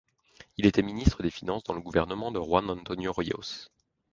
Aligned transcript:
Il 0.57 0.65
était 0.65 0.81
ministre 0.81 1.21
des 1.21 1.29
Finances 1.29 1.61
dans 1.63 1.75
le 1.75 1.79
gouvernement 1.79 2.31
de 2.31 2.39
Juan 2.41 2.67
Antonio 2.71 3.11
Ríos. 3.11 3.69